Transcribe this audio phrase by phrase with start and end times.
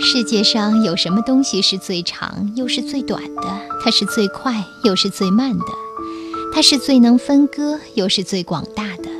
[0.00, 3.42] 世界上有什么东西是最长又是最短的？
[3.82, 5.64] 它是最快又是最慢的？
[6.54, 9.10] 它是最能分割又是最广大的？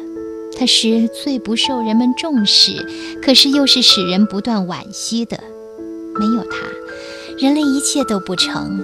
[0.58, 2.72] 它是最不受人们重视，
[3.20, 5.38] 可是又是使人不断惋惜的？
[6.18, 6.56] 没有它，
[7.38, 8.80] 人类一切都不成。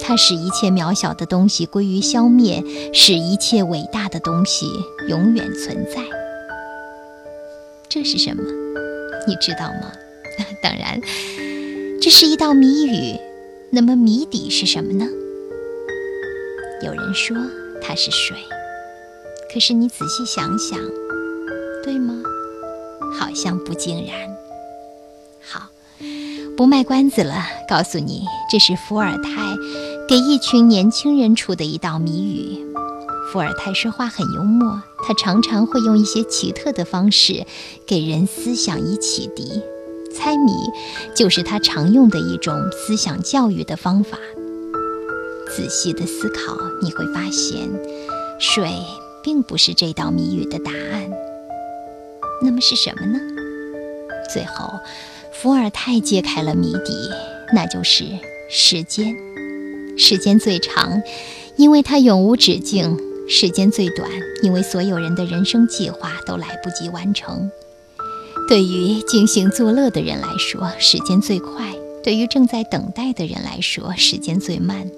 [0.00, 2.62] 它使一切渺小的东西归于消灭，
[2.92, 4.66] 使一切伟大的东西
[5.08, 6.02] 永远存在。
[7.88, 8.42] 这是什么？
[9.26, 9.92] 你知道吗？
[10.62, 11.00] 当然，
[12.00, 13.18] 这是一道谜语。
[13.70, 15.06] 那么谜底是什么呢？
[16.82, 17.36] 有人说
[17.82, 18.36] 它是水，
[19.52, 20.78] 可是你仔细想想，
[21.84, 22.14] 对吗？
[23.18, 24.14] 好像不尽然。
[25.40, 25.68] 好，
[26.56, 29.56] 不卖关子了，告诉你，这是伏尔泰
[30.08, 32.64] 给一群年轻人出的一道谜语。
[33.30, 37.44] 伏尔泰说话很幽默，他常常会用一些奇特的方式
[37.86, 39.62] 给人思想以启迪。
[40.12, 40.52] 猜谜
[41.14, 44.18] 就是他常用的一种思想教育的方法。
[45.54, 47.68] 仔细的思考，你会发现，
[48.38, 48.70] 水
[49.22, 51.10] 并不是这道谜语的答案。
[52.42, 53.18] 那么是什么呢？
[54.32, 54.70] 最后，
[55.32, 57.10] 伏尔泰揭开了谜底，
[57.54, 58.04] 那就是
[58.50, 59.16] 时间。
[59.96, 61.02] 时间最长，
[61.56, 62.96] 因为它永无止境；
[63.28, 64.08] 时间最短，
[64.42, 67.50] 因为所有人的人生计划都来不及完成。
[68.48, 71.66] 对于尽兴作乐的人来说，时间最快；
[72.02, 74.90] 对于正在等待的人来说，时间最慢。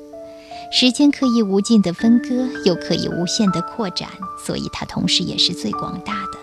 [0.70, 4.08] 时间可以无尽的分割，又可以无限的扩展，
[4.46, 6.38] 所以它同时也是最广大的。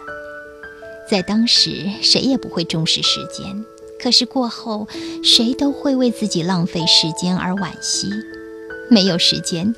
[1.09, 3.63] 在当时，谁也不会重视时间；
[4.03, 4.85] 可是过后，
[5.23, 8.09] 谁都会为自己浪费时间而惋惜。
[8.89, 9.73] 没有时间，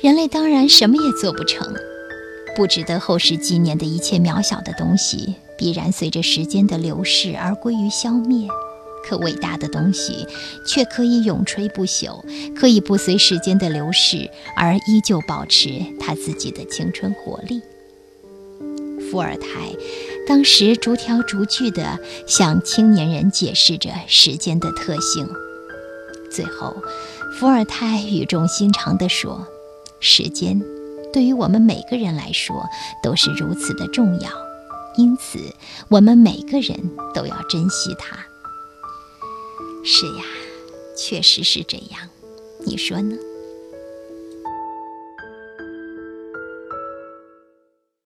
[0.00, 1.72] 人类当然什么也做不成。
[2.56, 5.36] 不值得后世纪念的一切渺小的东西。
[5.56, 8.48] 必然随着时间的流逝而归于消灭，
[9.04, 10.26] 可伟大的东西
[10.66, 12.22] 却可以永垂不朽，
[12.54, 17.60] 可以不随时间的流逝而依旧保持他自己的青春活力。
[19.10, 19.48] 伏尔泰
[20.26, 25.28] 当时逐条逐句地向青年人解释着时间的特性，
[26.30, 26.74] 最后，
[27.38, 29.46] 伏尔泰语重心长地说
[30.00, 30.60] ：“时间
[31.12, 32.64] 对于我们每个人来说
[33.02, 34.30] 都是如此的重要。”
[34.96, 35.38] 因此，
[35.88, 36.78] 我们每个人
[37.12, 38.16] 都要珍惜它。
[39.84, 40.24] 是呀，
[40.96, 42.08] 确实是这样，
[42.64, 43.16] 你说呢？